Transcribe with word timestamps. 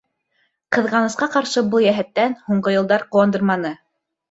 Ҡыҙғанысҡа 0.77 1.27
ҡаршы, 1.35 1.63
был 1.75 1.85
йәһәттән 1.89 2.35
һуңғы 2.49 2.77
йылдар 2.79 3.09
ҡыуандырманы. 3.15 3.77